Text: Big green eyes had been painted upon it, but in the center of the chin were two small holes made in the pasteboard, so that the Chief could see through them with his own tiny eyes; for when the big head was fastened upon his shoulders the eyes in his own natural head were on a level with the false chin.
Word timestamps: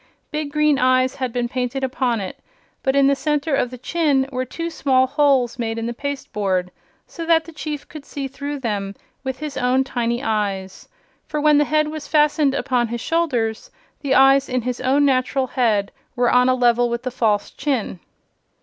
Big 0.31 0.51
green 0.51 0.79
eyes 0.79 1.13
had 1.13 1.31
been 1.31 1.47
painted 1.47 1.83
upon 1.83 2.19
it, 2.19 2.39
but 2.81 2.95
in 2.95 3.05
the 3.05 3.13
center 3.15 3.53
of 3.53 3.69
the 3.69 3.77
chin 3.77 4.27
were 4.31 4.45
two 4.45 4.67
small 4.67 5.05
holes 5.05 5.59
made 5.59 5.77
in 5.77 5.85
the 5.85 5.93
pasteboard, 5.93 6.71
so 7.05 7.23
that 7.23 7.45
the 7.45 7.51
Chief 7.51 7.87
could 7.87 8.03
see 8.03 8.27
through 8.27 8.57
them 8.57 8.95
with 9.23 9.37
his 9.37 9.57
own 9.57 9.83
tiny 9.83 10.23
eyes; 10.23 10.89
for 11.27 11.39
when 11.39 11.59
the 11.59 11.65
big 11.65 11.69
head 11.71 11.87
was 11.89 12.07
fastened 12.07 12.55
upon 12.55 12.87
his 12.87 12.99
shoulders 12.99 13.69
the 13.99 14.15
eyes 14.15 14.49
in 14.49 14.63
his 14.63 14.81
own 14.81 15.05
natural 15.05 15.45
head 15.45 15.91
were 16.15 16.31
on 16.31 16.49
a 16.49 16.55
level 16.55 16.89
with 16.89 17.03
the 17.03 17.11
false 17.11 17.51
chin. 17.51 17.99